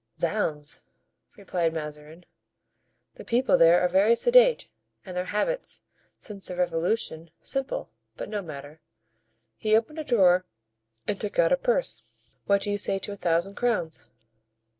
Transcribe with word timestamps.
"Zounds!" 0.19 0.81
replied 1.37 1.75
Mazarin, 1.75 2.25
"the 3.13 3.23
people 3.23 3.55
there 3.55 3.81
are 3.81 3.87
very 3.87 4.15
sedate, 4.15 4.67
and 5.05 5.15
their 5.15 5.25
habits, 5.25 5.83
since 6.17 6.47
the 6.47 6.55
revolution, 6.55 7.29
simple; 7.39 7.91
but 8.17 8.27
no 8.27 8.41
matter." 8.41 8.81
He 9.57 9.75
opened 9.77 9.99
a 9.99 10.03
drawer 10.03 10.47
and 11.07 11.21
took 11.21 11.37
out 11.37 11.51
a 11.51 11.55
purse. 11.57 12.01
"What 12.47 12.63
do 12.63 12.71
you 12.71 12.79
say 12.79 12.97
to 12.97 13.11
a 13.11 13.15
thousand 13.15 13.53
crowns?" 13.53 14.09